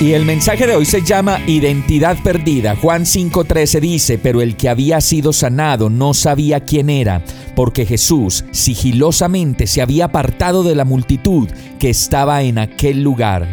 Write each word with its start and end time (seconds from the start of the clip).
Y 0.00 0.12
el 0.12 0.24
mensaje 0.24 0.64
de 0.68 0.76
hoy 0.76 0.84
se 0.84 1.02
llama 1.02 1.40
Identidad 1.48 2.22
Perdida. 2.22 2.76
Juan 2.76 3.04
5:13 3.04 3.80
dice, 3.80 4.16
pero 4.16 4.40
el 4.40 4.54
que 4.54 4.68
había 4.68 5.00
sido 5.00 5.32
sanado 5.32 5.90
no 5.90 6.14
sabía 6.14 6.60
quién 6.60 6.88
era, 6.88 7.24
porque 7.56 7.84
Jesús 7.84 8.44
sigilosamente 8.52 9.66
se 9.66 9.82
había 9.82 10.04
apartado 10.04 10.62
de 10.62 10.76
la 10.76 10.84
multitud 10.84 11.48
que 11.80 11.90
estaba 11.90 12.44
en 12.44 12.58
aquel 12.58 13.02
lugar. 13.02 13.48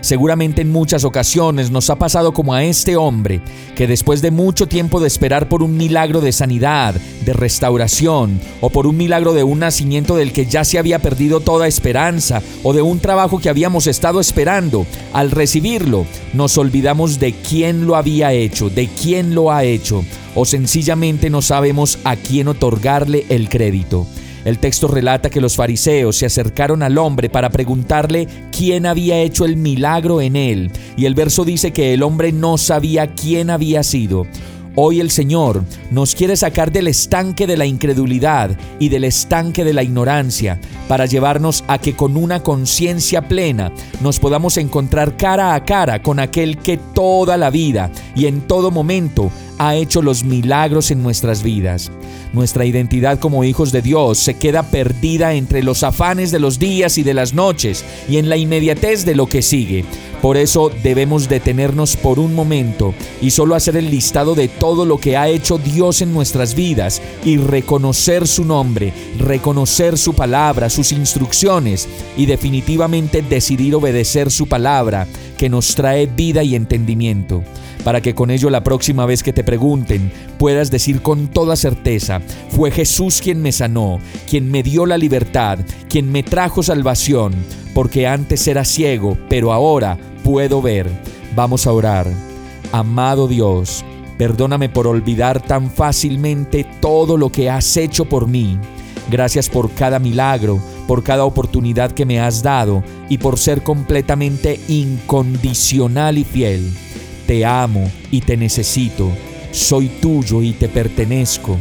Seguramente 0.00 0.62
en 0.62 0.72
muchas 0.72 1.04
ocasiones 1.04 1.70
nos 1.70 1.90
ha 1.90 1.96
pasado 1.96 2.32
como 2.32 2.54
a 2.54 2.64
este 2.64 2.96
hombre, 2.96 3.42
que 3.76 3.86
después 3.86 4.22
de 4.22 4.30
mucho 4.30 4.66
tiempo 4.66 4.98
de 4.98 5.06
esperar 5.06 5.48
por 5.48 5.62
un 5.62 5.76
milagro 5.76 6.20
de 6.22 6.32
sanidad, 6.32 6.94
de 7.24 7.32
restauración, 7.34 8.40
o 8.62 8.70
por 8.70 8.86
un 8.86 8.96
milagro 8.96 9.34
de 9.34 9.44
un 9.44 9.58
nacimiento 9.58 10.16
del 10.16 10.32
que 10.32 10.46
ya 10.46 10.64
se 10.64 10.78
había 10.78 11.00
perdido 11.00 11.40
toda 11.40 11.68
esperanza, 11.68 12.42
o 12.62 12.72
de 12.72 12.80
un 12.80 12.98
trabajo 12.98 13.40
que 13.40 13.50
habíamos 13.50 13.86
estado 13.86 14.20
esperando, 14.20 14.86
al 15.12 15.30
recibirlo, 15.30 16.06
nos 16.32 16.56
olvidamos 16.56 17.20
de 17.20 17.32
quién 17.32 17.86
lo 17.86 17.96
había 17.96 18.32
hecho, 18.32 18.70
de 18.70 18.88
quién 18.88 19.34
lo 19.34 19.52
ha 19.52 19.64
hecho, 19.64 20.02
o 20.34 20.46
sencillamente 20.46 21.28
no 21.28 21.42
sabemos 21.42 21.98
a 22.04 22.16
quién 22.16 22.48
otorgarle 22.48 23.26
el 23.28 23.50
crédito. 23.50 24.06
El 24.44 24.58
texto 24.58 24.88
relata 24.88 25.30
que 25.30 25.40
los 25.40 25.56
fariseos 25.56 26.16
se 26.16 26.26
acercaron 26.26 26.82
al 26.82 26.96
hombre 26.98 27.28
para 27.28 27.50
preguntarle 27.50 28.26
quién 28.56 28.86
había 28.86 29.18
hecho 29.18 29.44
el 29.44 29.56
milagro 29.56 30.20
en 30.20 30.36
él, 30.36 30.70
y 30.96 31.04
el 31.04 31.14
verso 31.14 31.44
dice 31.44 31.72
que 31.72 31.92
el 31.92 32.02
hombre 32.02 32.32
no 32.32 32.56
sabía 32.56 33.14
quién 33.14 33.50
había 33.50 33.82
sido. 33.82 34.26
Hoy 34.76 35.00
el 35.00 35.10
Señor 35.10 35.64
nos 35.90 36.14
quiere 36.14 36.36
sacar 36.36 36.70
del 36.70 36.86
estanque 36.86 37.46
de 37.48 37.56
la 37.56 37.66
incredulidad 37.66 38.56
y 38.78 38.88
del 38.88 39.02
estanque 39.02 39.64
de 39.64 39.74
la 39.74 39.82
ignorancia 39.82 40.60
para 40.86 41.06
llevarnos 41.06 41.64
a 41.66 41.78
que 41.78 41.96
con 41.96 42.16
una 42.16 42.42
conciencia 42.42 43.26
plena 43.26 43.72
nos 44.00 44.20
podamos 44.20 44.56
encontrar 44.58 45.16
cara 45.16 45.54
a 45.54 45.64
cara 45.64 46.00
con 46.02 46.20
aquel 46.20 46.56
que 46.58 46.78
toda 46.78 47.36
la 47.36 47.50
vida 47.50 47.90
y 48.14 48.26
en 48.26 48.42
todo 48.42 48.70
momento 48.70 49.32
ha 49.60 49.74
hecho 49.74 50.00
los 50.00 50.24
milagros 50.24 50.90
en 50.90 51.02
nuestras 51.02 51.42
vidas. 51.42 51.92
Nuestra 52.32 52.64
identidad 52.64 53.18
como 53.18 53.44
hijos 53.44 53.72
de 53.72 53.82
Dios 53.82 54.18
se 54.18 54.32
queda 54.32 54.62
perdida 54.62 55.34
entre 55.34 55.62
los 55.62 55.82
afanes 55.82 56.30
de 56.30 56.40
los 56.40 56.58
días 56.58 56.96
y 56.96 57.02
de 57.02 57.12
las 57.12 57.34
noches 57.34 57.84
y 58.08 58.16
en 58.16 58.30
la 58.30 58.38
inmediatez 58.38 59.04
de 59.04 59.14
lo 59.14 59.26
que 59.26 59.42
sigue. 59.42 59.84
Por 60.22 60.38
eso 60.38 60.72
debemos 60.82 61.28
detenernos 61.28 61.96
por 61.96 62.18
un 62.18 62.34
momento 62.34 62.94
y 63.20 63.32
solo 63.32 63.54
hacer 63.54 63.76
el 63.76 63.90
listado 63.90 64.34
de 64.34 64.48
todo 64.48 64.86
lo 64.86 64.96
que 64.96 65.18
ha 65.18 65.28
hecho 65.28 65.58
Dios 65.58 66.00
en 66.00 66.14
nuestras 66.14 66.54
vidas 66.54 67.02
y 67.22 67.36
reconocer 67.36 68.26
su 68.26 68.46
nombre, 68.46 68.94
reconocer 69.18 69.98
su 69.98 70.14
palabra, 70.14 70.70
sus 70.70 70.90
instrucciones 70.90 71.86
y 72.16 72.24
definitivamente 72.24 73.20
decidir 73.20 73.74
obedecer 73.74 74.30
su 74.30 74.46
palabra 74.46 75.06
que 75.36 75.50
nos 75.50 75.74
trae 75.74 76.06
vida 76.06 76.42
y 76.42 76.54
entendimiento 76.54 77.44
para 77.84 78.00
que 78.00 78.14
con 78.14 78.30
ello 78.30 78.50
la 78.50 78.62
próxima 78.62 79.06
vez 79.06 79.22
que 79.22 79.32
te 79.32 79.44
pregunten 79.44 80.12
puedas 80.38 80.70
decir 80.70 81.02
con 81.02 81.28
toda 81.28 81.56
certeza, 81.56 82.20
fue 82.50 82.70
Jesús 82.70 83.20
quien 83.22 83.42
me 83.42 83.52
sanó, 83.52 83.98
quien 84.28 84.50
me 84.50 84.62
dio 84.62 84.86
la 84.86 84.98
libertad, 84.98 85.58
quien 85.88 86.10
me 86.10 86.22
trajo 86.22 86.62
salvación, 86.62 87.34
porque 87.74 88.06
antes 88.06 88.46
era 88.48 88.64
ciego, 88.64 89.16
pero 89.28 89.52
ahora 89.52 89.98
puedo 90.24 90.62
ver. 90.62 90.88
Vamos 91.34 91.66
a 91.66 91.72
orar. 91.72 92.06
Amado 92.72 93.28
Dios, 93.28 93.84
perdóname 94.18 94.68
por 94.68 94.86
olvidar 94.86 95.42
tan 95.42 95.70
fácilmente 95.70 96.66
todo 96.80 97.16
lo 97.16 97.30
que 97.30 97.50
has 97.50 97.76
hecho 97.76 98.04
por 98.04 98.28
mí. 98.28 98.58
Gracias 99.10 99.48
por 99.48 99.72
cada 99.72 99.98
milagro, 99.98 100.60
por 100.86 101.02
cada 101.02 101.24
oportunidad 101.24 101.90
que 101.90 102.06
me 102.06 102.20
has 102.20 102.42
dado 102.42 102.84
y 103.08 103.18
por 103.18 103.38
ser 103.38 103.62
completamente 103.62 104.60
incondicional 104.68 106.18
y 106.18 106.24
fiel. 106.24 106.70
Te 107.30 107.44
amo 107.44 107.88
y 108.10 108.22
te 108.22 108.36
necesito. 108.36 109.08
Soy 109.52 109.86
tuyo 109.86 110.42
y 110.42 110.50
te 110.50 110.68
pertenezco. 110.68 111.58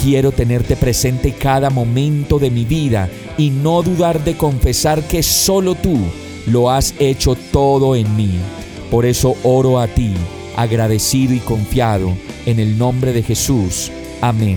Quiero 0.00 0.30
tenerte 0.30 0.76
presente 0.76 1.32
cada 1.32 1.70
momento 1.70 2.38
de 2.38 2.52
mi 2.52 2.64
vida 2.64 3.10
y 3.36 3.50
no 3.50 3.82
dudar 3.82 4.22
de 4.22 4.36
confesar 4.36 5.02
que 5.08 5.24
solo 5.24 5.74
tú 5.74 5.98
lo 6.46 6.70
has 6.70 6.94
hecho 7.00 7.36
todo 7.50 7.96
en 7.96 8.14
mí. 8.14 8.30
Por 8.92 9.06
eso 9.06 9.34
oro 9.42 9.80
a 9.80 9.88
ti, 9.88 10.12
agradecido 10.54 11.34
y 11.34 11.40
confiado, 11.40 12.12
en 12.46 12.60
el 12.60 12.78
nombre 12.78 13.12
de 13.12 13.24
Jesús. 13.24 13.90
Amén. 14.20 14.56